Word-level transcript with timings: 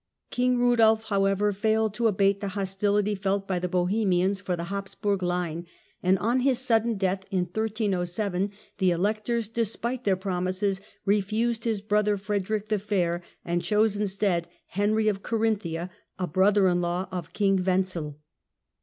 King 0.31 0.53
Eudolf, 0.57 1.09
however, 1.09 1.53
failed 1.53 1.93
to 1.93 2.07
abate 2.07 2.41
the 2.41 2.47
hostility 2.57 3.13
felt 3.13 3.47
by 3.47 3.59
the 3.59 3.67
Bohemians 3.67 4.41
for 4.41 4.55
the 4.55 4.63
Habsburg 4.73 5.21
line, 5.21 5.67
and 6.01 6.17
on 6.17 6.39
his 6.39 6.57
sudden 6.57 6.97
death 6.97 7.23
in 7.29 7.41
1307 7.41 8.49
the 8.79 8.89
Electors, 8.89 9.47
despite 9.47 10.03
their 10.03 10.15
promises, 10.17 10.81
refused 11.05 11.65
his 11.65 11.81
brother 11.81 12.17
Frederick 12.17 12.69
the 12.69 12.79
Fair 12.79 13.21
and 13.45 13.61
chose 13.61 13.95
instead 13.95 14.47
Henry 14.69 15.07
of 15.07 15.21
Carinthia, 15.21 15.91
a 16.17 16.25
brother 16.25 16.67
in 16.67 16.81
law 16.81 17.07
of 17.11 17.31
King 17.33 17.63
Wenzel. 17.63 18.17